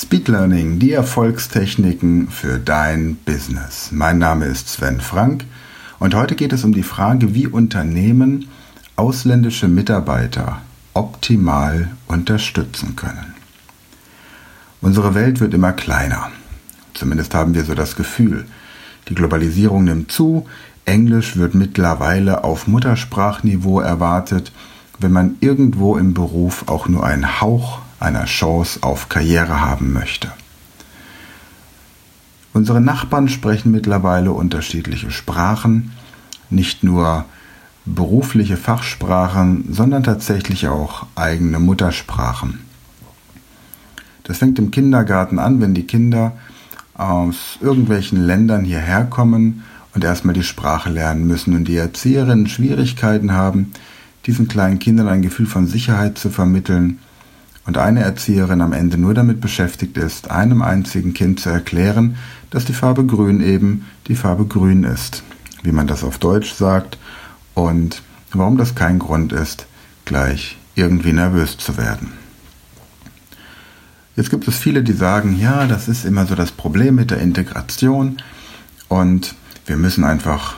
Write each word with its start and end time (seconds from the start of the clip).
Speed 0.00 0.28
Learning, 0.28 0.78
die 0.78 0.92
Erfolgstechniken 0.92 2.28
für 2.28 2.60
dein 2.60 3.16
Business. 3.16 3.88
Mein 3.90 4.18
Name 4.18 4.44
ist 4.44 4.68
Sven 4.68 5.00
Frank 5.00 5.44
und 5.98 6.14
heute 6.14 6.36
geht 6.36 6.52
es 6.52 6.62
um 6.62 6.72
die 6.72 6.84
Frage, 6.84 7.34
wie 7.34 7.48
Unternehmen 7.48 8.46
ausländische 8.94 9.66
Mitarbeiter 9.66 10.62
optimal 10.94 11.90
unterstützen 12.06 12.94
können. 12.94 13.34
Unsere 14.80 15.16
Welt 15.16 15.40
wird 15.40 15.52
immer 15.52 15.72
kleiner. 15.72 16.30
Zumindest 16.94 17.34
haben 17.34 17.54
wir 17.54 17.64
so 17.64 17.74
das 17.74 17.96
Gefühl. 17.96 18.46
Die 19.08 19.16
Globalisierung 19.16 19.82
nimmt 19.82 20.12
zu, 20.12 20.46
Englisch 20.84 21.36
wird 21.36 21.56
mittlerweile 21.56 22.44
auf 22.44 22.68
Muttersprachniveau 22.68 23.80
erwartet, 23.80 24.52
wenn 24.98 25.12
man 25.12 25.36
irgendwo 25.40 25.96
im 25.96 26.14
Beruf 26.14 26.64
auch 26.68 26.88
nur 26.88 27.04
einen 27.04 27.40
Hauch 27.40 27.80
einer 28.00 28.24
Chance 28.24 28.80
auf 28.82 29.08
Karriere 29.08 29.60
haben 29.60 29.92
möchte. 29.92 30.30
Unsere 32.52 32.80
Nachbarn 32.80 33.28
sprechen 33.28 33.70
mittlerweile 33.70 34.32
unterschiedliche 34.32 35.10
Sprachen, 35.10 35.92
nicht 36.50 36.82
nur 36.82 37.24
berufliche 37.84 38.56
Fachsprachen, 38.56 39.72
sondern 39.72 40.02
tatsächlich 40.02 40.68
auch 40.68 41.06
eigene 41.14 41.58
Muttersprachen. 41.58 42.60
Das 44.24 44.38
fängt 44.38 44.58
im 44.58 44.70
Kindergarten 44.70 45.38
an, 45.38 45.60
wenn 45.60 45.74
die 45.74 45.86
Kinder 45.86 46.32
aus 46.94 47.58
irgendwelchen 47.60 48.20
Ländern 48.20 48.64
hierher 48.64 49.04
kommen 49.04 49.62
und 49.94 50.04
erstmal 50.04 50.34
die 50.34 50.42
Sprache 50.42 50.90
lernen 50.90 51.26
müssen 51.26 51.54
und 51.54 51.64
die 51.66 51.76
Erzieherinnen 51.76 52.48
Schwierigkeiten 52.48 53.32
haben, 53.32 53.72
diesen 54.28 54.46
kleinen 54.46 54.78
Kindern 54.78 55.08
ein 55.08 55.22
Gefühl 55.22 55.46
von 55.46 55.66
Sicherheit 55.66 56.18
zu 56.18 56.28
vermitteln 56.28 56.98
und 57.64 57.78
eine 57.78 58.02
Erzieherin 58.02 58.60
am 58.60 58.74
Ende 58.74 58.98
nur 58.98 59.14
damit 59.14 59.40
beschäftigt 59.40 59.96
ist, 59.96 60.30
einem 60.30 60.60
einzigen 60.60 61.14
Kind 61.14 61.40
zu 61.40 61.48
erklären, 61.48 62.16
dass 62.50 62.66
die 62.66 62.74
Farbe 62.74 63.06
grün 63.06 63.40
eben 63.40 63.86
die 64.06 64.14
Farbe 64.14 64.44
grün 64.44 64.84
ist, 64.84 65.22
wie 65.62 65.72
man 65.72 65.86
das 65.86 66.04
auf 66.04 66.18
Deutsch 66.18 66.52
sagt 66.52 66.98
und 67.54 68.02
warum 68.32 68.58
das 68.58 68.74
kein 68.74 68.98
Grund 68.98 69.32
ist, 69.32 69.66
gleich 70.04 70.58
irgendwie 70.74 71.14
nervös 71.14 71.56
zu 71.56 71.78
werden. 71.78 72.12
Jetzt 74.14 74.28
gibt 74.28 74.46
es 74.46 74.58
viele, 74.58 74.82
die 74.82 74.92
sagen, 74.92 75.38
ja, 75.40 75.66
das 75.66 75.88
ist 75.88 76.04
immer 76.04 76.26
so 76.26 76.34
das 76.34 76.52
Problem 76.52 76.96
mit 76.96 77.10
der 77.10 77.20
Integration 77.20 78.18
und 78.88 79.34
wir 79.64 79.78
müssen 79.78 80.04
einfach 80.04 80.56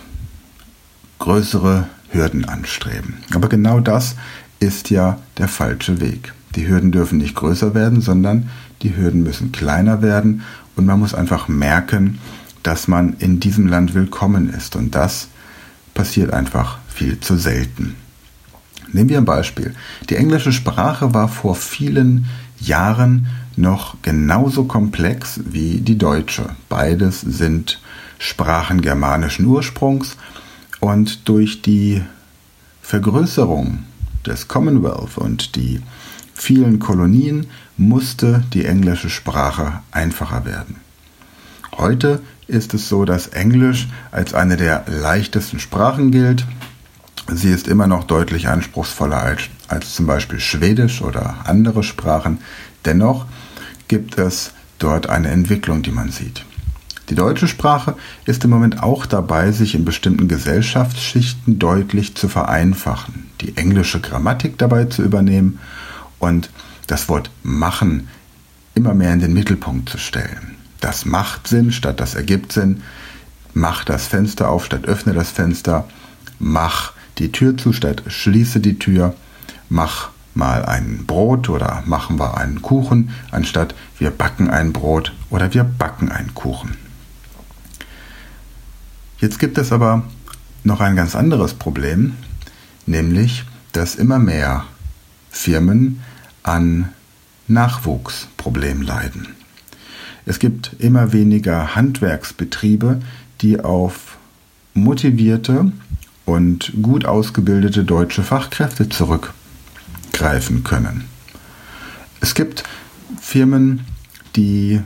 größere 1.20 1.86
Hürden 2.10 2.44
anstreben. 2.44 3.18
Aber 3.34 3.48
genau 3.48 3.80
das 3.80 4.16
ist 4.58 4.90
ja 4.90 5.18
der 5.38 5.48
falsche 5.48 6.00
Weg. 6.00 6.32
Die 6.54 6.68
Hürden 6.68 6.92
dürfen 6.92 7.18
nicht 7.18 7.34
größer 7.34 7.74
werden, 7.74 8.00
sondern 8.00 8.50
die 8.82 8.96
Hürden 8.96 9.22
müssen 9.22 9.52
kleiner 9.52 10.02
werden 10.02 10.42
und 10.76 10.86
man 10.86 10.98
muss 10.98 11.14
einfach 11.14 11.48
merken, 11.48 12.18
dass 12.62 12.88
man 12.88 13.14
in 13.18 13.40
diesem 13.40 13.66
Land 13.66 13.94
willkommen 13.94 14.52
ist 14.52 14.76
und 14.76 14.94
das 14.94 15.28
passiert 15.94 16.32
einfach 16.32 16.78
viel 16.88 17.20
zu 17.20 17.36
selten. 17.36 17.94
Nehmen 18.92 19.08
wir 19.08 19.18
ein 19.18 19.24
Beispiel. 19.24 19.74
Die 20.08 20.16
englische 20.16 20.52
Sprache 20.52 21.14
war 21.14 21.28
vor 21.28 21.54
vielen 21.54 22.26
Jahren 22.58 23.28
noch 23.56 23.96
genauso 24.02 24.64
komplex 24.64 25.40
wie 25.44 25.80
die 25.80 25.96
deutsche. 25.98 26.50
Beides 26.68 27.20
sind 27.20 27.80
Sprachen 28.18 28.82
germanischen 28.82 29.46
Ursprungs 29.46 30.16
und 30.80 31.28
durch 31.28 31.62
die 31.62 32.02
Vergrößerung 32.82 33.84
des 34.26 34.48
Commonwealth 34.48 35.16
und 35.16 35.54
die 35.56 35.80
vielen 36.34 36.78
Kolonien 36.78 37.46
musste 37.76 38.42
die 38.52 38.64
englische 38.64 39.10
Sprache 39.10 39.80
einfacher 39.92 40.44
werden. 40.44 40.76
Heute 41.76 42.20
ist 42.46 42.74
es 42.74 42.88
so, 42.88 43.04
dass 43.04 43.28
Englisch 43.28 43.88
als 44.10 44.34
eine 44.34 44.56
der 44.56 44.84
leichtesten 44.86 45.60
Sprachen 45.60 46.10
gilt. 46.10 46.44
Sie 47.32 47.50
ist 47.50 47.68
immer 47.68 47.86
noch 47.86 48.04
deutlich 48.04 48.48
anspruchsvoller 48.48 49.22
als, 49.22 49.42
als 49.68 49.94
zum 49.94 50.06
Beispiel 50.06 50.40
Schwedisch 50.40 51.00
oder 51.00 51.36
andere 51.44 51.82
Sprachen. 51.82 52.38
Dennoch 52.84 53.26
gibt 53.88 54.18
es 54.18 54.52
dort 54.78 55.08
eine 55.08 55.28
Entwicklung, 55.28 55.82
die 55.82 55.92
man 55.92 56.10
sieht. 56.10 56.44
Die 57.10 57.16
deutsche 57.16 57.48
Sprache 57.48 57.96
ist 58.24 58.44
im 58.44 58.50
Moment 58.50 58.84
auch 58.84 59.04
dabei, 59.04 59.50
sich 59.50 59.74
in 59.74 59.84
bestimmten 59.84 60.28
Gesellschaftsschichten 60.28 61.58
deutlich 61.58 62.14
zu 62.14 62.28
vereinfachen, 62.28 63.30
die 63.40 63.56
englische 63.56 64.00
Grammatik 64.00 64.58
dabei 64.58 64.84
zu 64.84 65.02
übernehmen 65.02 65.58
und 66.20 66.50
das 66.86 67.08
Wort 67.08 67.32
machen 67.42 68.08
immer 68.76 68.94
mehr 68.94 69.12
in 69.12 69.18
den 69.18 69.32
Mittelpunkt 69.32 69.88
zu 69.88 69.98
stellen. 69.98 70.56
Das 70.80 71.04
macht 71.04 71.48
Sinn 71.48 71.72
statt 71.72 71.98
das 71.98 72.14
ergibt 72.14 72.52
Sinn. 72.52 72.82
Mach 73.54 73.82
das 73.84 74.06
Fenster 74.06 74.48
auf 74.48 74.66
statt 74.66 74.84
öffne 74.84 75.12
das 75.12 75.30
Fenster. 75.30 75.88
Mach 76.38 76.92
die 77.18 77.32
Tür 77.32 77.56
zu 77.56 77.72
statt 77.72 78.04
schließe 78.06 78.60
die 78.60 78.78
Tür. 78.78 79.14
Mach 79.68 80.10
mal 80.34 80.64
ein 80.64 81.06
Brot 81.06 81.48
oder 81.48 81.82
machen 81.86 82.20
wir 82.20 82.36
einen 82.36 82.62
Kuchen, 82.62 83.10
anstatt 83.32 83.74
wir 83.98 84.12
backen 84.12 84.48
ein 84.48 84.72
Brot 84.72 85.12
oder 85.28 85.52
wir 85.52 85.64
backen 85.64 86.12
einen 86.12 86.34
Kuchen. 86.34 86.89
Jetzt 89.20 89.38
gibt 89.38 89.58
es 89.58 89.70
aber 89.70 90.04
noch 90.64 90.80
ein 90.80 90.96
ganz 90.96 91.14
anderes 91.14 91.54
Problem, 91.54 92.14
nämlich 92.86 93.44
dass 93.72 93.94
immer 93.94 94.18
mehr 94.18 94.64
Firmen 95.30 96.00
an 96.42 96.88
Nachwuchsproblemen 97.46 98.82
leiden. 98.82 99.28
Es 100.26 100.38
gibt 100.38 100.74
immer 100.78 101.12
weniger 101.12 101.74
Handwerksbetriebe, 101.74 103.00
die 103.42 103.60
auf 103.60 104.16
motivierte 104.74 105.72
und 106.24 106.72
gut 106.80 107.04
ausgebildete 107.04 107.84
deutsche 107.84 108.22
Fachkräfte 108.22 108.88
zurückgreifen 108.88 110.64
können. 110.64 111.04
Es 112.20 112.34
gibt 112.34 112.64
Firmen, 113.20 113.84
die 114.36 114.80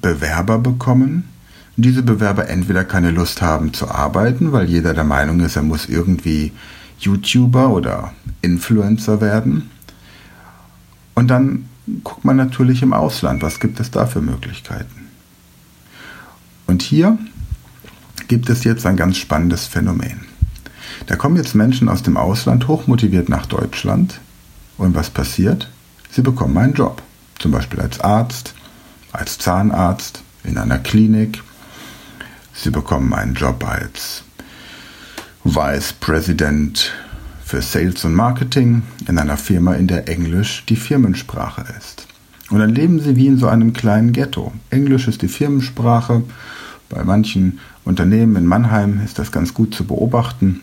Bewerber 0.00 0.58
bekommen, 0.58 1.28
diese 1.76 2.02
Bewerber 2.02 2.48
entweder 2.48 2.84
keine 2.84 3.10
Lust 3.10 3.42
haben 3.42 3.72
zu 3.72 3.90
arbeiten, 3.90 4.52
weil 4.52 4.68
jeder 4.68 4.94
der 4.94 5.04
Meinung 5.04 5.40
ist, 5.40 5.56
er 5.56 5.62
muss 5.62 5.86
irgendwie 5.86 6.52
YouTuber 6.98 7.70
oder 7.70 8.12
Influencer 8.40 9.20
werden. 9.20 9.70
Und 11.14 11.28
dann 11.28 11.66
guckt 12.02 12.24
man 12.24 12.36
natürlich 12.36 12.82
im 12.82 12.92
Ausland, 12.92 13.42
was 13.42 13.60
gibt 13.60 13.78
es 13.80 13.90
da 13.90 14.06
für 14.06 14.20
Möglichkeiten. 14.20 15.08
Und 16.66 16.82
hier 16.82 17.18
gibt 18.28 18.48
es 18.48 18.64
jetzt 18.64 18.86
ein 18.86 18.96
ganz 18.96 19.18
spannendes 19.18 19.66
Phänomen. 19.66 20.22
Da 21.06 21.16
kommen 21.16 21.36
jetzt 21.36 21.54
Menschen 21.54 21.88
aus 21.88 22.02
dem 22.02 22.16
Ausland 22.16 22.68
hochmotiviert 22.68 23.28
nach 23.28 23.46
Deutschland 23.46 24.18
und 24.78 24.94
was 24.94 25.10
passiert? 25.10 25.70
Sie 26.10 26.22
bekommen 26.22 26.56
einen 26.58 26.74
Job, 26.74 27.02
zum 27.38 27.52
Beispiel 27.52 27.80
als 27.80 28.00
Arzt, 28.00 28.54
als 29.12 29.38
Zahnarzt, 29.38 30.22
in 30.42 30.58
einer 30.58 30.78
Klinik, 30.78 31.42
Sie 32.58 32.70
bekommen 32.70 33.12
einen 33.12 33.34
Job 33.34 33.64
als 33.68 34.24
Vice 35.44 35.92
President 35.92 36.92
für 37.44 37.62
Sales 37.62 38.04
und 38.04 38.14
Marketing 38.14 38.82
in 39.06 39.18
einer 39.18 39.36
Firma, 39.36 39.74
in 39.74 39.86
der 39.86 40.08
Englisch 40.08 40.64
die 40.68 40.76
Firmensprache 40.76 41.64
ist. 41.78 42.06
Und 42.50 42.60
dann 42.60 42.74
leben 42.74 42.98
Sie 43.00 43.14
wie 43.16 43.26
in 43.26 43.38
so 43.38 43.46
einem 43.46 43.72
kleinen 43.72 44.12
Ghetto. 44.12 44.52
Englisch 44.70 45.06
ist 45.06 45.22
die 45.22 45.28
Firmensprache. 45.28 46.22
Bei 46.88 47.04
manchen 47.04 47.60
Unternehmen 47.84 48.36
in 48.36 48.46
Mannheim 48.46 49.00
ist 49.04 49.18
das 49.18 49.30
ganz 49.30 49.52
gut 49.52 49.74
zu 49.74 49.84
beobachten. 49.84 50.62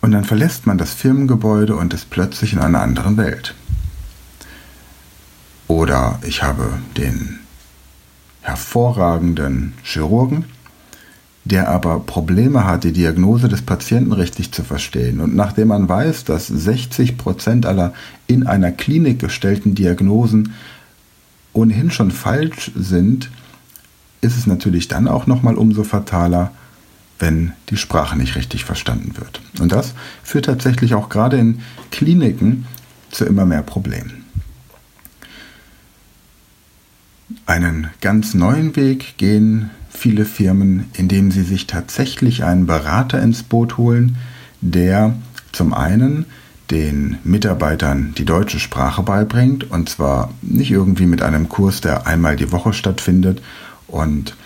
Und 0.00 0.12
dann 0.12 0.24
verlässt 0.24 0.66
man 0.66 0.78
das 0.78 0.92
Firmengebäude 0.92 1.74
und 1.74 1.94
ist 1.94 2.10
plötzlich 2.10 2.52
in 2.52 2.58
einer 2.58 2.82
anderen 2.82 3.16
Welt. 3.16 3.54
Oder 5.66 6.20
ich 6.22 6.42
habe 6.42 6.78
den 6.96 7.40
hervorragenden 8.46 9.72
Chirurgen, 9.82 10.44
der 11.44 11.68
aber 11.68 11.98
Probleme 11.98 12.64
hat, 12.64 12.84
die 12.84 12.92
Diagnose 12.92 13.48
des 13.48 13.62
Patienten 13.62 14.12
richtig 14.12 14.52
zu 14.52 14.62
verstehen. 14.62 15.20
Und 15.20 15.34
nachdem 15.34 15.68
man 15.68 15.88
weiß, 15.88 16.22
dass 16.24 16.46
60 16.46 17.18
Prozent 17.18 17.66
aller 17.66 17.92
in 18.28 18.46
einer 18.46 18.70
Klinik 18.70 19.18
gestellten 19.18 19.74
Diagnosen 19.74 20.54
ohnehin 21.52 21.90
schon 21.90 22.12
falsch 22.12 22.70
sind, 22.76 23.30
ist 24.20 24.38
es 24.38 24.46
natürlich 24.46 24.86
dann 24.86 25.08
auch 25.08 25.26
nochmal 25.26 25.56
umso 25.56 25.82
fataler, 25.82 26.52
wenn 27.18 27.52
die 27.70 27.76
Sprache 27.76 28.16
nicht 28.16 28.36
richtig 28.36 28.64
verstanden 28.64 29.16
wird. 29.16 29.40
Und 29.58 29.72
das 29.72 29.94
führt 30.22 30.44
tatsächlich 30.44 30.94
auch 30.94 31.08
gerade 31.08 31.36
in 31.36 31.60
Kliniken 31.90 32.66
zu 33.10 33.24
immer 33.24 33.44
mehr 33.44 33.62
Problemen. 33.62 34.25
Einen 37.44 37.88
ganz 38.00 38.34
neuen 38.34 38.76
Weg 38.76 39.16
gehen. 39.16 39.70
Viele 39.90 40.24
Firmen, 40.24 40.90
indem 40.92 41.30
sie 41.30 41.42
sich 41.42 41.66
tatsächlich 41.66 42.44
einen 42.44 42.66
Berater 42.66 43.20
ins 43.20 43.42
Boot 43.42 43.78
holen, 43.78 44.16
der 44.60 45.16
zum 45.52 45.74
einen 45.74 46.26
den 46.70 47.18
Mitarbeitern 47.24 48.14
die 48.16 48.24
deutsche 48.24 48.60
Sprache 48.60 49.02
beibringt 49.02 49.70
und 49.70 49.88
zwar 49.88 50.32
nicht 50.42 50.70
irgendwie 50.70 51.06
mit 51.06 51.22
einem 51.22 51.48
Kurs, 51.48 51.80
der 51.80 52.06
einmal 52.06 52.36
die 52.36 52.52
Woche 52.52 52.72
stattfindet 52.72 53.42
und 53.86 54.36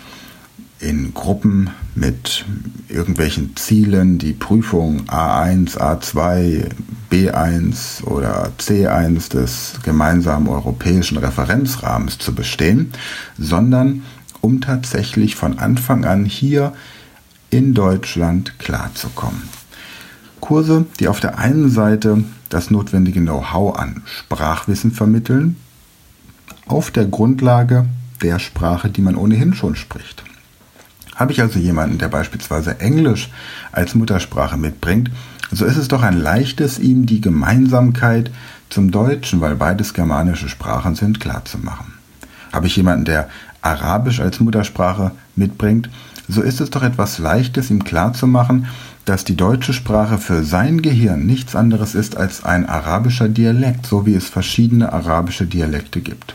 in 0.79 1.13
Gruppen 1.13 1.71
mit 1.95 2.45
irgendwelchen 2.87 3.55
Zielen 3.55 4.17
die 4.17 4.33
Prüfung 4.33 5.01
A1, 5.07 5.77
A2, 5.77 6.69
B1 7.11 8.03
oder 8.03 8.51
C1 8.57 9.29
des 9.29 9.73
gemeinsamen 9.83 10.47
europäischen 10.47 11.17
Referenzrahmens 11.17 12.17
zu 12.17 12.33
bestehen, 12.33 12.91
sondern 13.37 14.03
um 14.39 14.61
tatsächlich 14.61 15.35
von 15.35 15.59
Anfang 15.59 16.05
an 16.05 16.25
hier 16.25 16.73
in 17.49 17.73
Deutschland 17.73 18.57
klarzukommen. 18.59 19.41
Kurse, 20.39 20.85
die 20.99 21.07
auf 21.07 21.19
der 21.19 21.37
einen 21.37 21.69
Seite 21.69 22.23
das 22.49 22.71
notwendige 22.71 23.19
Know-how 23.19 23.77
an 23.77 24.01
Sprachwissen 24.05 24.91
vermitteln, 24.91 25.57
auf 26.65 26.91
der 26.91 27.05
Grundlage 27.05 27.85
der 28.21 28.39
Sprache, 28.39 28.89
die 28.89 29.01
man 29.01 29.15
ohnehin 29.15 29.53
schon 29.53 29.75
spricht. 29.75 30.23
Habe 31.21 31.33
ich 31.33 31.41
also 31.41 31.59
jemanden, 31.59 31.99
der 31.99 32.07
beispielsweise 32.07 32.79
Englisch 32.79 33.29
als 33.71 33.93
Muttersprache 33.93 34.57
mitbringt, 34.57 35.11
so 35.51 35.65
ist 35.65 35.77
es 35.77 35.87
doch 35.87 36.01
ein 36.01 36.19
leichtes, 36.19 36.79
ihm 36.79 37.05
die 37.05 37.21
Gemeinsamkeit 37.21 38.31
zum 38.71 38.89
Deutschen, 38.89 39.39
weil 39.39 39.55
beides 39.55 39.93
germanische 39.93 40.49
Sprachen 40.49 40.95
sind, 40.95 41.19
klarzumachen. 41.19 41.93
Habe 42.51 42.65
ich 42.65 42.75
jemanden, 42.75 43.05
der 43.05 43.29
Arabisch 43.61 44.19
als 44.19 44.39
Muttersprache 44.39 45.11
mitbringt, 45.35 45.91
so 46.27 46.41
ist 46.41 46.59
es 46.59 46.71
doch 46.71 46.81
etwas 46.81 47.19
Leichtes, 47.19 47.69
ihm 47.69 47.83
klarzumachen, 47.83 48.65
dass 49.05 49.23
die 49.23 49.37
deutsche 49.37 49.73
Sprache 49.73 50.17
für 50.17 50.43
sein 50.43 50.81
Gehirn 50.81 51.27
nichts 51.27 51.55
anderes 51.55 51.93
ist 51.93 52.17
als 52.17 52.43
ein 52.45 52.67
arabischer 52.67 53.29
Dialekt, 53.29 53.85
so 53.85 54.07
wie 54.07 54.15
es 54.15 54.27
verschiedene 54.27 54.91
arabische 54.91 55.45
Dialekte 55.45 56.01
gibt. 56.01 56.33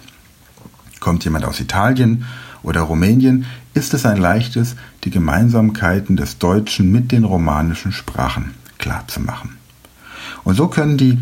Kommt 1.00 1.25
jemand 1.25 1.44
aus 1.44 1.59
Italien 1.59 2.25
oder 2.62 2.83
Rumänien, 2.83 3.47
ist 3.76 3.94
es 3.94 4.06
ein 4.06 4.17
leichtes, 4.17 4.75
die 5.05 5.11
Gemeinsamkeiten 5.11 6.17
des 6.17 6.38
Deutschen 6.38 6.90
mit 6.90 7.12
den 7.12 7.25
romanischen 7.25 7.93
Sprachen 7.93 8.55
klarzumachen. 8.78 9.58
Und 10.44 10.55
so 10.55 10.69
können 10.69 10.96
die 10.96 11.19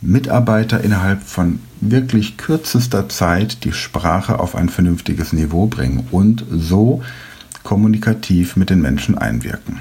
Mitarbeiter 0.00 0.82
innerhalb 0.82 1.22
von 1.22 1.60
wirklich 1.80 2.36
kürzester 2.36 3.08
Zeit 3.08 3.64
die 3.64 3.72
Sprache 3.72 4.38
auf 4.38 4.54
ein 4.54 4.68
vernünftiges 4.68 5.32
Niveau 5.32 5.66
bringen 5.66 6.06
und 6.10 6.44
so 6.50 7.02
kommunikativ 7.64 8.56
mit 8.56 8.70
den 8.70 8.80
Menschen 8.80 9.18
einwirken. 9.18 9.80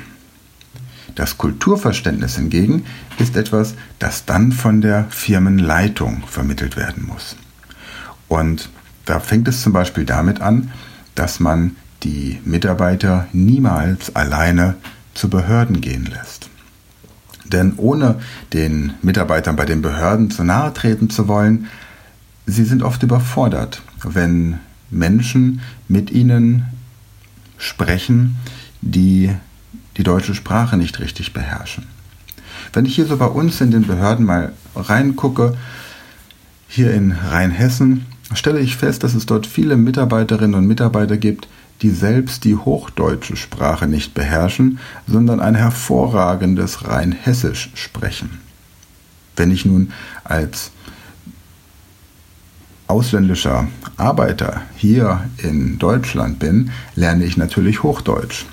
Das 1.15 1.38
Kulturverständnis 1.38 2.38
hingegen 2.38 2.85
ist 3.17 3.35
etwas, 3.35 3.75
das 4.00 4.25
dann 4.25 4.51
von 4.51 4.81
der 4.81 5.06
Firmenleitung 5.09 6.23
vermittelt 6.27 6.75
werden 6.75 7.06
muss. 7.06 7.35
Und 8.27 8.69
da 9.06 9.19
fängt 9.19 9.47
es 9.47 9.61
zum 9.61 9.73
Beispiel 9.73 10.06
damit 10.06 10.41
an, 10.41 10.71
dass 11.15 11.39
man 11.39 11.75
die 12.03 12.39
Mitarbeiter 12.45 13.27
niemals 13.33 14.15
alleine 14.15 14.75
zu 15.13 15.29
Behörden 15.29 15.81
gehen 15.81 16.05
lässt. 16.05 16.49
Denn 17.45 17.73
ohne 17.77 18.19
den 18.53 18.93
Mitarbeitern 19.01 19.55
bei 19.55 19.65
den 19.65 19.81
Behörden 19.81 20.29
zu 20.29 20.43
nahe 20.43 20.73
treten 20.73 21.09
zu 21.09 21.27
wollen, 21.27 21.67
sie 22.45 22.63
sind 22.63 22.83
oft 22.83 23.01
überfordert, 23.03 23.81
wenn 24.03 24.59
Menschen 24.89 25.61
mit 25.87 26.11
ihnen 26.11 26.65
sprechen, 27.57 28.37
die 28.81 29.31
die 29.97 30.03
deutsche 30.03 30.35
Sprache 30.35 30.77
nicht 30.77 30.99
richtig 30.99 31.33
beherrschen. 31.33 31.85
Wenn 32.71 32.85
ich 32.85 32.95
hier 32.95 33.05
so 33.05 33.17
bei 33.17 33.25
uns 33.25 33.59
in 33.61 33.71
den 33.71 33.87
Behörden 33.87 34.25
mal 34.25 34.53
reingucke, 34.75 35.57
hier 36.67 36.93
in 36.93 37.11
Rheinhessen, 37.11 38.05
stelle 38.33 38.59
ich 38.59 38.75
fest, 38.75 39.03
dass 39.03 39.15
es 39.15 39.25
dort 39.25 39.47
viele 39.47 39.75
Mitarbeiterinnen 39.75 40.53
und 40.53 40.67
Mitarbeiter 40.67 41.17
gibt, 41.17 41.47
die 41.81 41.91
selbst 41.91 42.43
die 42.43 42.55
hochdeutsche 42.55 43.35
Sprache 43.35 43.87
nicht 43.87 44.13
beherrschen, 44.13 44.79
sondern 45.07 45.39
ein 45.39 45.55
hervorragendes 45.55 46.87
rein 46.87 47.11
hessisch 47.11 47.71
sprechen. 47.73 48.39
Wenn 49.35 49.51
ich 49.51 49.65
nun 49.65 49.93
als 50.23 50.71
ausländischer 52.87 53.67
Arbeiter 53.97 54.61
hier 54.75 55.25
in 55.37 55.79
Deutschland 55.79 56.39
bin, 56.39 56.71
lerne 56.95 57.23
ich 57.23 57.37
natürlich 57.37 57.83
Hochdeutsch. 57.83 58.45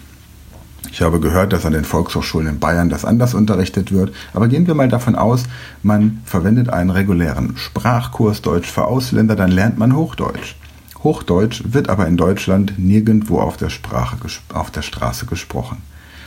Ich 0.93 1.03
habe 1.03 1.21
gehört, 1.21 1.53
dass 1.53 1.67
an 1.67 1.73
den 1.73 1.85
Volkshochschulen 1.85 2.49
in 2.49 2.59
Bayern 2.59 2.89
das 2.89 3.05
anders 3.05 3.35
unterrichtet 3.35 3.93
wird, 3.93 4.15
aber 4.33 4.49
gehen 4.49 4.67
wir 4.67 4.75
mal 4.75 4.89
davon 4.89 5.17
aus, 5.17 5.45
man 5.83 6.23
verwendet 6.25 6.69
einen 6.69 6.91
regulären 6.91 7.57
Sprachkurs 7.57 8.41
Deutsch 8.41 8.71
für 8.71 8.85
Ausländer, 8.85 9.37
dann 9.37 9.51
lernt 9.51 9.79
man 9.79 9.97
Hochdeutsch. 9.97 10.55
Hochdeutsch 11.03 11.63
wird 11.67 11.89
aber 11.89 12.07
in 12.07 12.17
Deutschland 12.17 12.79
nirgendwo 12.79 13.39
auf 13.41 13.57
der, 13.57 13.71
Sprache, 13.71 14.17
auf 14.53 14.71
der 14.71 14.83
Straße 14.83 15.27
gesprochen, 15.27 15.79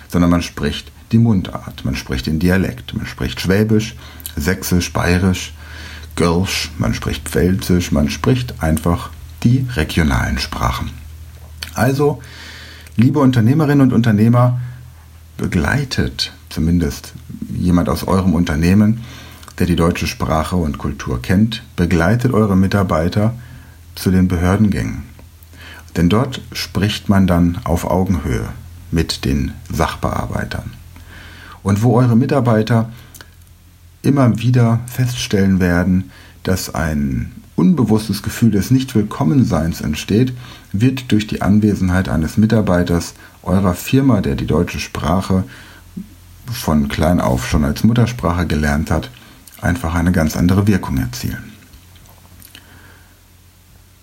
sondern 0.08 0.32
man 0.32 0.42
spricht 0.42 0.92
die 1.12 1.18
Mundart, 1.18 1.86
man 1.86 1.96
spricht 1.96 2.28
den 2.28 2.40
Dialekt, 2.40 2.94
man 2.96 3.06
spricht 3.06 3.42
Schwäbisch, 3.42 3.96
Sächsisch, 4.36 4.94
Bayerisch, 4.94 5.54
Gölsch, 6.16 6.72
man 6.78 6.94
spricht 6.94 7.28
Pfälzisch, 7.28 7.92
man 7.92 8.10
spricht 8.10 8.62
einfach 8.62 9.10
die 9.44 9.66
regionalen 9.76 10.38
Sprachen. 10.38 10.92
Also, 11.74 12.22
liebe 12.96 13.20
Unternehmerinnen 13.20 13.82
und 13.82 13.94
Unternehmer, 13.94 14.60
begleitet 15.38 16.34
zumindest 16.50 17.14
jemand 17.54 17.90
aus 17.90 18.06
eurem 18.06 18.34
Unternehmen, 18.34 19.02
der 19.58 19.68
die 19.68 19.76
deutsche 19.76 20.08
Sprache 20.08 20.56
und 20.56 20.78
Kultur 20.78 21.22
kennt, 21.22 21.64
begleitet 21.76 22.34
eure 22.34 22.56
Mitarbeiter 22.56 23.34
zu 24.00 24.12
den 24.12 24.28
Behördengängen. 24.28 25.04
Denn 25.96 26.10
dort 26.10 26.42
spricht 26.52 27.10
man 27.10 27.28
dann 27.28 27.60
auf 27.64 27.86
Augenhöhe 27.86 28.50
mit 28.92 29.26
den 29.26 29.54
Sachbearbeitern. 29.72 30.72
Und 31.64 31.84
wo 31.84 31.98
eure 31.98 32.16
Mitarbeiter 32.16 32.90
immer 34.02 34.40
wieder 34.40 34.80
feststellen 34.88 35.60
werden, 35.60 36.12
dass 36.44 36.74
ein 36.74 37.34
unbewusstes 37.56 38.24
Gefühl 38.24 38.52
des 38.52 38.72
Nichtwillkommenseins 38.72 39.82
entsteht, 39.82 40.34
wird 40.72 41.12
durch 41.12 41.28
die 41.28 41.42
Anwesenheit 41.42 42.08
eines 42.08 42.38
Mitarbeiters 42.38 43.16
eurer 43.44 43.74
Firma, 43.74 44.22
der 44.22 44.36
die 44.36 44.48
deutsche 44.48 44.80
Sprache 44.80 45.44
von 46.50 46.88
klein 46.88 47.20
auf 47.20 47.48
schon 47.48 47.66
als 47.66 47.84
Muttersprache 47.84 48.48
gelernt 48.48 48.90
hat, 48.90 49.12
einfach 49.62 49.94
eine 49.94 50.14
ganz 50.14 50.38
andere 50.38 50.68
Wirkung 50.68 50.98
erzielen. 50.98 51.49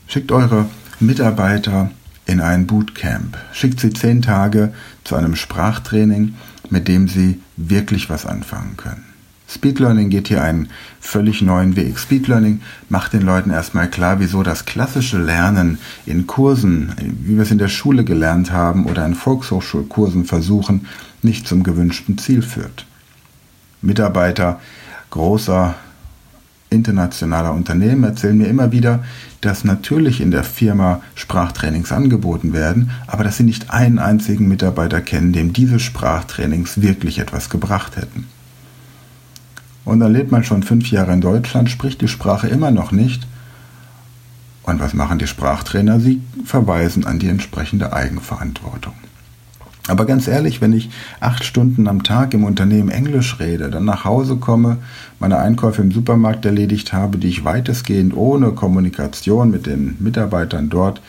Schickt 0.08 0.30
eure 0.30 0.66
Mitarbeiter 1.00 1.90
in 2.26 2.40
ein 2.40 2.66
Bootcamp. 2.66 3.36
Schickt 3.52 3.80
sie 3.80 3.90
zehn 3.92 4.22
Tage 4.22 4.72
zu 5.04 5.16
einem 5.16 5.34
Sprachtraining, 5.34 6.34
mit 6.70 6.88
dem 6.88 7.08
sie 7.08 7.40
wirklich 7.56 8.08
was 8.08 8.24
anfangen 8.24 8.76
können. 8.76 9.04
Speed 9.48 9.78
Learning 9.78 10.10
geht 10.10 10.28
hier 10.28 10.42
einen 10.42 10.68
völlig 11.00 11.42
neuen 11.42 11.76
Weg. 11.76 11.98
Speed 11.98 12.26
Learning 12.26 12.60
macht 12.88 13.12
den 13.12 13.22
Leuten 13.22 13.50
erstmal 13.50 13.88
klar, 13.88 14.18
wieso 14.18 14.42
das 14.42 14.64
klassische 14.64 15.18
Lernen 15.18 15.78
in 16.04 16.26
Kursen, 16.26 16.92
wie 17.22 17.36
wir 17.36 17.42
es 17.42 17.52
in 17.52 17.58
der 17.58 17.68
Schule 17.68 18.04
gelernt 18.04 18.50
haben 18.50 18.86
oder 18.86 19.06
in 19.06 19.14
Volkshochschulkursen 19.14 20.24
versuchen, 20.24 20.86
nicht 21.22 21.46
zum 21.46 21.62
gewünschten 21.62 22.18
Ziel 22.18 22.42
führt. 22.42 22.86
Mitarbeiter 23.82 24.60
großer 25.10 25.76
internationaler 26.70 27.52
Unternehmen 27.52 28.04
erzählen 28.04 28.36
mir 28.36 28.48
immer 28.48 28.72
wieder, 28.72 29.04
dass 29.40 29.64
natürlich 29.64 30.20
in 30.20 30.30
der 30.30 30.44
Firma 30.44 31.00
Sprachtrainings 31.14 31.92
angeboten 31.92 32.52
werden, 32.52 32.90
aber 33.06 33.24
dass 33.24 33.36
sie 33.36 33.42
nicht 33.42 33.70
einen 33.70 33.98
einzigen 33.98 34.48
Mitarbeiter 34.48 35.00
kennen, 35.00 35.32
dem 35.32 35.52
diese 35.52 35.78
Sprachtrainings 35.78 36.80
wirklich 36.80 37.18
etwas 37.18 37.50
gebracht 37.50 37.96
hätten. 37.96 38.26
Und 39.84 40.00
dann 40.00 40.12
lebt 40.12 40.32
man 40.32 40.42
schon 40.42 40.64
fünf 40.64 40.90
Jahre 40.90 41.12
in 41.12 41.20
Deutschland, 41.20 41.70
spricht 41.70 42.00
die 42.00 42.08
Sprache 42.08 42.48
immer 42.48 42.72
noch 42.72 42.90
nicht. 42.90 43.26
Und 44.64 44.80
was 44.80 44.94
machen 44.94 45.20
die 45.20 45.28
Sprachtrainer? 45.28 46.00
Sie 46.00 46.20
verweisen 46.44 47.06
an 47.06 47.20
die 47.20 47.28
entsprechende 47.28 47.92
Eigenverantwortung. 47.92 48.94
Aber 49.88 50.04
ganz 50.04 50.26
ehrlich, 50.26 50.60
wenn 50.60 50.72
ich 50.72 50.90
acht 51.20 51.44
Stunden 51.44 51.86
am 51.86 52.02
Tag 52.02 52.34
im 52.34 52.44
Unternehmen 52.44 52.88
Englisch 52.88 53.38
rede, 53.38 53.70
dann 53.70 53.84
nach 53.84 54.04
Hause 54.04 54.36
komme, 54.36 54.78
meine 55.20 55.38
Einkäufe 55.38 55.82
im 55.82 55.92
Supermarkt 55.92 56.44
erledigt 56.44 56.92
habe, 56.92 57.18
die 57.18 57.28
ich 57.28 57.44
weitestgehend 57.44 58.16
ohne 58.16 58.52
Kommunikation 58.52 59.50
mit 59.50 59.66
den 59.66 59.96
Mitarbeitern 60.00 60.68
dort 60.68 61.00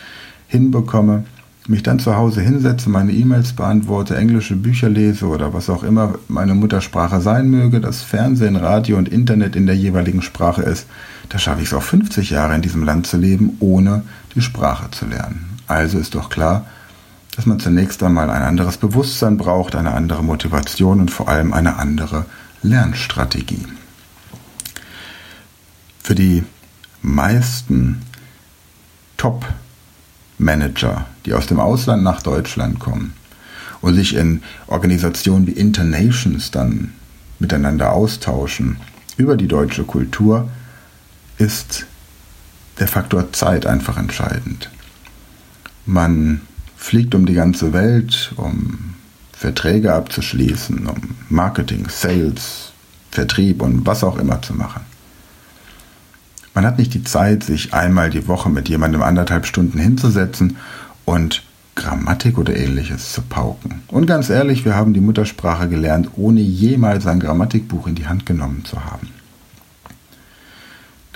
hinbekomme, 0.48 1.24
mich 1.67 1.84
dann 1.84 2.00
zu 2.00 2.15
Hause 2.15 2.41
hinsetze, 2.41 2.89
meine 2.89 3.12
E-Mails 3.12 3.53
beantworte, 3.53 4.15
englische 4.15 4.55
Bücher 4.55 4.89
lese 4.89 5.25
oder 5.25 5.53
was 5.53 5.69
auch 5.69 5.84
immer 5.84 6.15
meine 6.27 6.55
Muttersprache 6.55 7.19
sein 7.19 7.50
möge, 7.50 7.81
das 7.81 8.03
Fernsehen, 8.03 8.55
Radio 8.55 8.98
und 8.98 9.10
Internet 9.10 9.55
in 9.55 9.65
der 9.65 9.75
jeweiligen 9.75 10.22
Sprache 10.22 10.62
ist, 10.62 10.88
da 11.29 11.39
schaffe 11.39 11.62
ich 11.62 11.67
es 11.67 11.74
auch 11.74 11.84
50 11.84 12.29
Jahre 12.29 12.55
in 12.55 12.62
diesem 12.62 12.84
Land 12.84 13.07
zu 13.07 13.17
leben, 13.17 13.57
ohne 13.60 14.03
die 14.36 14.41
Sprache 14.41 14.91
zu 14.91 15.05
lernen. 15.07 15.57
Also 15.67 16.00
ist 16.00 16.15
doch 16.15 16.29
klar, 16.29 16.65
dass 17.38 17.46
man 17.46 17.60
zunächst 17.60 18.01
einmal 18.01 18.32
ein 18.32 18.41
anderes 18.41 18.77
Bewusstsein 18.77 19.38
braucht, 19.38 19.75
eine 19.75 19.94
andere 19.94 20.24
Motivation 20.24 21.00
und 21.00 21.12
vor 21.12 21.29
allem 21.29 21.53
eine 21.53 21.77
andere 21.77 22.25
Lernstrategie. 22.63 23.63
Für 26.01 26.15
die 26.15 26.44
meisten 27.03 28.01
Top-Manager, 29.17 31.06
die 31.27 31.34
aus 31.34 31.46
dem 31.46 31.60
Ausland 31.60 32.01
nach 32.01 32.24
Deutschland 32.24 32.79
kommen 32.79 33.13
und 33.82 33.94
sich 33.94 34.15
in 34.15 34.41
Organisationen 34.65 35.46
wie 35.46 35.51
Internations 35.51 36.50
dann 36.50 36.94
miteinander 37.38 37.94
austauschen 37.94 38.77
über 39.15 39.38
die 39.38 39.48
deutsche 39.48 39.84
Kultur, 39.84 40.50
ist 41.38 41.86
der 42.79 42.88
Faktor 42.88 43.32
Zeit 43.32 43.67
einfach 43.67 43.98
entscheidend. 43.98 44.72
Man 45.86 46.41
fliegt 46.77 47.15
um 47.15 47.25
die 47.25 47.34
ganze 47.34 47.74
Welt, 47.74 48.31
um 48.38 48.93
Verträge 49.34 49.93
abzuschließen, 49.93 50.88
um 50.88 51.15
Marketing, 51.29 51.88
Sales, 51.89 52.72
Vertrieb 53.12 53.62
und 53.62 53.86
was 53.86 54.03
auch 54.03 54.17
immer 54.17 54.41
zu 54.41 54.53
machen. 54.53 54.81
Man 56.53 56.65
hat 56.65 56.77
nicht 56.79 56.93
die 56.93 57.03
Zeit, 57.03 57.43
sich 57.43 57.74
einmal 57.74 58.10
die 58.10 58.27
Woche 58.27 58.50
mit 58.50 58.69
jemandem 58.69 59.03
anderthalb 59.03 59.46
Stunden 59.46 59.79
hinzusetzen 59.79 60.57
und 61.05 61.43
Grammatik 61.75 62.39
oder 62.39 62.55
ähnliches 62.55 63.13
zu 63.13 63.22
pauken. 63.22 63.84
Und 63.89 64.07
ganz 64.07 64.29
ehrlich, 64.29 64.65
wir 64.65 64.75
haben 64.75 64.93
die 64.93 65.00
Muttersprache 65.00 65.69
gelernt, 65.69 66.10
ohne 66.15 66.41
jemals 66.41 67.05
ein 67.05 67.19
Grammatikbuch 67.19 67.86
in 67.86 67.96
die 67.96 68.07
Hand 68.07 68.25
genommen 68.25 68.65
zu 68.65 68.84
haben. 68.84 69.10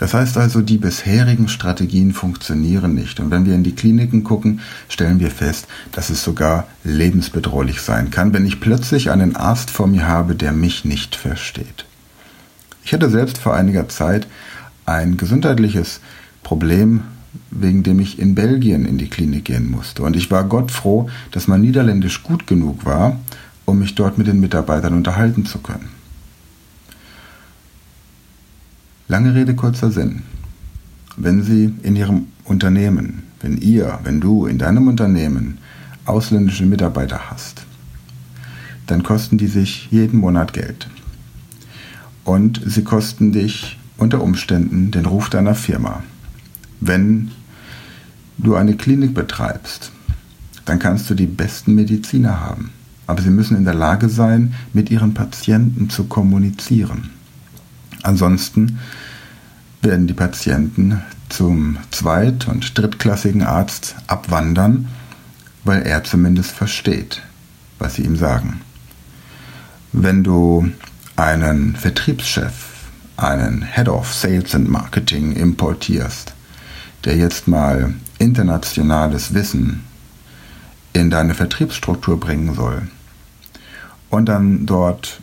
Das 0.01 0.15
heißt 0.15 0.35
also, 0.39 0.61
die 0.61 0.79
bisherigen 0.79 1.47
Strategien 1.47 2.11
funktionieren 2.11 2.95
nicht. 2.95 3.19
Und 3.19 3.29
wenn 3.29 3.45
wir 3.45 3.53
in 3.53 3.63
die 3.63 3.75
Kliniken 3.75 4.23
gucken, 4.23 4.61
stellen 4.89 5.19
wir 5.19 5.29
fest, 5.29 5.67
dass 5.91 6.09
es 6.09 6.23
sogar 6.23 6.65
lebensbedrohlich 6.83 7.81
sein 7.81 8.09
kann, 8.09 8.33
wenn 8.33 8.47
ich 8.47 8.59
plötzlich 8.59 9.11
einen 9.11 9.35
Arzt 9.35 9.69
vor 9.69 9.85
mir 9.85 10.07
habe, 10.07 10.33
der 10.33 10.53
mich 10.53 10.85
nicht 10.85 11.15
versteht. 11.15 11.85
Ich 12.83 12.93
hatte 12.93 13.11
selbst 13.11 13.37
vor 13.37 13.53
einiger 13.53 13.89
Zeit 13.89 14.25
ein 14.87 15.17
gesundheitliches 15.17 15.99
Problem, 16.41 17.01
wegen 17.51 17.83
dem 17.83 17.99
ich 17.99 18.17
in 18.17 18.33
Belgien 18.33 18.85
in 18.85 18.97
die 18.97 19.07
Klinik 19.07 19.45
gehen 19.45 19.69
musste. 19.69 20.01
Und 20.01 20.15
ich 20.15 20.31
war 20.31 20.45
Gott 20.45 20.71
froh, 20.71 21.11
dass 21.29 21.47
mein 21.47 21.61
Niederländisch 21.61 22.23
gut 22.23 22.47
genug 22.47 22.85
war, 22.85 23.19
um 23.65 23.77
mich 23.77 23.93
dort 23.93 24.17
mit 24.17 24.25
den 24.25 24.39
Mitarbeitern 24.39 24.95
unterhalten 24.95 25.45
zu 25.45 25.59
können. 25.59 26.00
Lange 29.11 29.35
Rede, 29.35 29.55
kurzer 29.55 29.91
Sinn. 29.91 30.21
Wenn 31.17 31.43
Sie 31.43 31.73
in 31.83 31.97
Ihrem 31.97 32.27
Unternehmen, 32.45 33.23
wenn 33.41 33.57
ihr, 33.57 33.99
wenn 34.05 34.21
du 34.21 34.45
in 34.45 34.57
deinem 34.57 34.87
Unternehmen 34.87 35.57
ausländische 36.05 36.65
Mitarbeiter 36.65 37.29
hast, 37.29 37.65
dann 38.87 39.03
kosten 39.03 39.37
die 39.37 39.47
sich 39.47 39.89
jeden 39.91 40.21
Monat 40.21 40.53
Geld. 40.53 40.87
Und 42.23 42.61
sie 42.65 42.85
kosten 42.85 43.33
dich 43.33 43.77
unter 43.97 44.21
Umständen 44.21 44.91
den 44.91 45.05
Ruf 45.05 45.29
deiner 45.29 45.55
Firma. 45.55 46.03
Wenn 46.79 47.31
du 48.37 48.55
eine 48.55 48.77
Klinik 48.77 49.13
betreibst, 49.13 49.91
dann 50.63 50.79
kannst 50.79 51.09
du 51.09 51.15
die 51.15 51.27
besten 51.27 51.75
Mediziner 51.75 52.39
haben. 52.39 52.71
Aber 53.07 53.21
sie 53.21 53.29
müssen 53.29 53.57
in 53.57 53.65
der 53.65 53.73
Lage 53.75 54.07
sein, 54.07 54.53
mit 54.71 54.89
ihren 54.89 55.13
Patienten 55.13 55.89
zu 55.89 56.05
kommunizieren. 56.05 57.09
Ansonsten 58.03 58.79
werden 59.81 60.07
die 60.07 60.13
Patienten 60.13 61.01
zum 61.29 61.77
zweit- 61.91 62.47
und 62.47 62.77
drittklassigen 62.77 63.43
Arzt 63.43 63.95
abwandern, 64.07 64.87
weil 65.63 65.83
er 65.83 66.03
zumindest 66.03 66.51
versteht, 66.51 67.21
was 67.79 67.95
sie 67.95 68.03
ihm 68.03 68.15
sagen. 68.15 68.61
Wenn 69.91 70.23
du 70.23 70.71
einen 71.15 71.75
Vertriebschef 71.75 72.53
einen 73.17 73.61
Head 73.61 73.87
of 73.87 74.13
Sales 74.13 74.55
and 74.55 74.69
Marketing 74.69 75.33
importierst, 75.33 76.33
der 77.05 77.17
jetzt 77.17 77.47
mal 77.47 77.93
internationales 78.17 79.33
Wissen 79.33 79.83
in 80.93 81.09
deine 81.09 81.33
Vertriebsstruktur 81.33 82.19
bringen 82.19 82.53
soll 82.55 82.83
und 84.09 84.25
dann 84.25 84.65
dort 84.65 85.21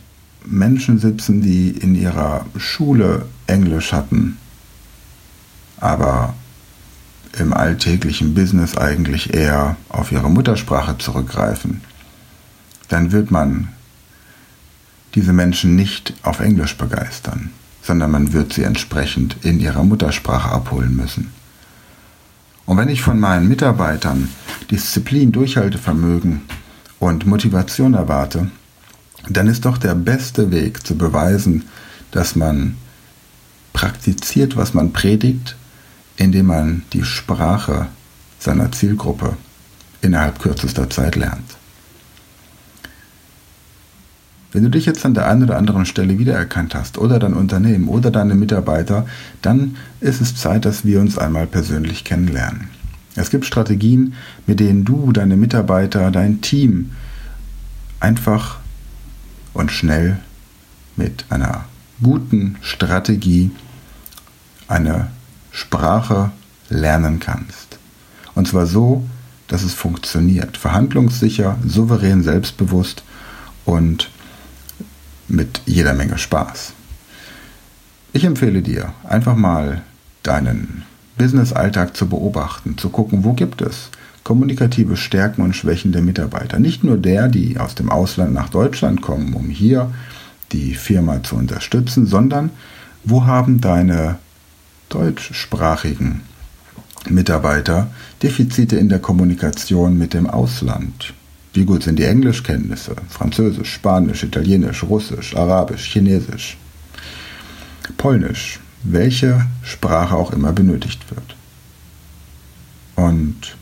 Menschen 0.49 0.99
sitzen, 0.99 1.41
die 1.41 1.69
in 1.69 1.95
ihrer 1.95 2.45
Schule 2.57 3.25
Englisch 3.47 3.93
hatten, 3.93 4.37
aber 5.77 6.33
im 7.37 7.53
alltäglichen 7.53 8.33
Business 8.33 8.75
eigentlich 8.75 9.33
eher 9.33 9.75
auf 9.89 10.11
ihre 10.11 10.29
Muttersprache 10.29 10.97
zurückgreifen, 10.97 11.81
dann 12.87 13.11
wird 13.11 13.31
man 13.31 13.69
diese 15.15 15.33
Menschen 15.33 15.75
nicht 15.75 16.13
auf 16.23 16.39
Englisch 16.39 16.75
begeistern 16.77 17.51
sondern 17.81 18.11
man 18.11 18.33
wird 18.33 18.53
sie 18.53 18.63
entsprechend 18.63 19.37
in 19.43 19.59
ihrer 19.59 19.83
Muttersprache 19.83 20.51
abholen 20.51 20.95
müssen. 20.95 21.31
Und 22.67 22.77
wenn 22.77 22.89
ich 22.89 23.01
von 23.01 23.19
meinen 23.19 23.47
Mitarbeitern 23.47 24.29
Disziplin, 24.69 25.31
Durchhaltevermögen 25.31 26.41
und 26.99 27.25
Motivation 27.25 27.95
erwarte, 27.95 28.51
dann 29.37 29.47
ist 29.47 29.65
doch 29.65 29.77
der 29.77 29.95
beste 29.95 30.51
Weg 30.51 30.85
zu 30.85 30.97
beweisen, 30.97 31.65
dass 32.11 32.35
man 32.35 32.77
praktiziert, 33.73 34.57
was 34.57 34.73
man 34.73 34.91
predigt, 34.91 35.55
indem 36.17 36.47
man 36.47 36.83
die 36.93 37.03
Sprache 37.03 37.87
seiner 38.39 38.71
Zielgruppe 38.71 39.37
innerhalb 40.01 40.39
kürzester 40.39 40.89
Zeit 40.89 41.15
lernt. 41.15 41.57
Wenn 44.51 44.63
du 44.63 44.69
dich 44.69 44.85
jetzt 44.85 45.05
an 45.05 45.13
der 45.13 45.29
einen 45.29 45.43
oder 45.43 45.57
anderen 45.57 45.85
Stelle 45.85 46.17
wiedererkannt 46.17 46.73
hast 46.73 46.97
oder 46.97 47.19
dein 47.19 47.33
Unternehmen 47.33 47.87
oder 47.87 48.09
deine 48.09 48.33
Mitarbeiter, 48.33 49.05
dann 49.43 49.75
ist 49.99 50.21
es 50.21 50.35
Zeit, 50.35 50.65
dass 50.65 50.85
wir 50.85 50.99
uns 50.99 51.19
einmal 51.19 51.45
persönlich 51.45 52.03
kennenlernen. 52.03 52.69
Es 53.15 53.29
gibt 53.29 53.45
Strategien, 53.45 54.13
mit 54.47 54.59
denen 54.59 54.85
du, 54.85 55.11
deine 55.11 55.37
Mitarbeiter, 55.37 56.09
dein 56.09 56.41
Team 56.41 56.91
einfach 57.99 58.59
und 59.59 59.71
schnell 59.73 60.17
mit 60.95 61.25
einer 61.29 61.65
guten 62.01 62.55
Strategie 62.61 63.51
eine 64.69 65.07
Sprache 65.51 66.31
lernen 66.69 67.19
kannst. 67.19 67.77
Und 68.35 68.47
zwar 68.47 68.65
so, 68.65 69.03
dass 69.49 69.63
es 69.63 69.73
funktioniert. 69.73 70.55
Verhandlungssicher, 70.55 71.57
souverän, 71.67 72.23
selbstbewusst 72.23 73.03
und 73.65 74.09
mit 75.27 75.61
jeder 75.65 75.93
Menge 75.93 76.17
Spaß. 76.17 76.71
Ich 78.13 78.23
empfehle 78.23 78.61
dir, 78.61 78.93
einfach 79.03 79.35
mal 79.35 79.81
deinen 80.23 80.83
Business-Alltag 81.17 81.97
zu 81.97 82.07
beobachten, 82.07 82.77
zu 82.77 82.89
gucken, 82.89 83.25
wo 83.25 83.33
gibt 83.33 83.61
es 83.61 83.89
kommunikative 84.29 84.95
Stärken 84.95 85.41
und 85.41 85.55
Schwächen 85.55 85.91
der 85.91 86.03
Mitarbeiter. 86.03 86.59
Nicht 86.59 86.83
nur 86.83 86.97
der, 86.97 87.29
die 87.29 87.57
aus 87.57 87.73
dem 87.73 87.89
Ausland 87.89 88.31
nach 88.31 88.49
Deutschland 88.49 89.01
kommen, 89.01 89.33
um 89.33 89.49
hier 89.49 89.91
die 90.51 90.75
Firma 90.75 91.23
zu 91.23 91.35
unterstützen, 91.35 92.05
sondern 92.05 92.51
wo 93.03 93.25
haben 93.25 93.59
deine 93.59 94.19
deutschsprachigen 94.89 96.21
Mitarbeiter 97.09 97.89
Defizite 98.21 98.75
in 98.75 98.87
der 98.87 98.99
Kommunikation 98.99 99.97
mit 99.97 100.13
dem 100.13 100.27
Ausland? 100.29 101.15
Wie 101.53 101.65
gut 101.65 101.81
sind 101.81 101.97
die 101.97 102.03
Englischkenntnisse? 102.03 102.97
Französisch, 103.09 103.73
Spanisch, 103.73 104.21
Italienisch, 104.21 104.83
Russisch, 104.83 105.35
Arabisch, 105.35 105.91
Chinesisch, 105.91 106.55
Polnisch, 107.97 108.59
welche 108.83 109.47
Sprache 109.63 110.15
auch 110.15 110.31
immer 110.33 110.53
benötigt 110.53 111.09
wird. 111.09 111.35
Und 112.95 113.57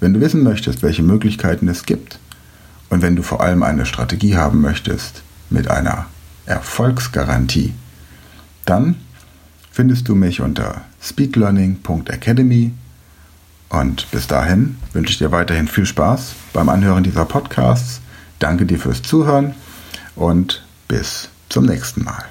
wenn 0.00 0.14
du 0.14 0.20
wissen 0.20 0.42
möchtest, 0.42 0.82
welche 0.82 1.02
Möglichkeiten 1.02 1.68
es 1.68 1.84
gibt, 1.84 2.18
und 2.90 3.02
wenn 3.02 3.16
du 3.16 3.22
vor 3.22 3.40
allem 3.40 3.62
eine 3.62 3.86
Strategie 3.86 4.36
haben 4.36 4.60
möchtest 4.60 5.22
mit 5.48 5.68
einer 5.70 6.06
Erfolgsgarantie, 6.44 7.72
dann 8.66 8.96
findest 9.70 10.08
du 10.08 10.14
mich 10.14 10.40
unter 10.40 10.82
speedlearning.academy 11.00 12.72
und 13.68 14.10
bis 14.10 14.26
dahin 14.26 14.76
wünsche 14.92 15.12
ich 15.12 15.18
dir 15.18 15.30
weiterhin 15.30 15.68
viel 15.68 15.86
Spaß 15.86 16.34
beim 16.52 16.68
Anhören 16.68 17.04
dieser 17.04 17.24
Podcasts. 17.24 18.00
Danke 18.40 18.66
dir 18.66 18.78
fürs 18.78 19.02
Zuhören 19.02 19.54
und 20.16 20.64
bis 20.88 21.28
zum 21.48 21.66
nächsten 21.66 22.02
Mal. 22.02 22.24